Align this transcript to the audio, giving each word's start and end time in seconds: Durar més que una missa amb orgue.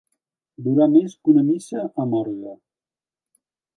Durar 0.67 0.87
més 0.93 1.13
que 1.21 1.31
una 1.33 1.45
missa 1.51 1.85
amb 2.05 2.17
orgue. 2.21 2.59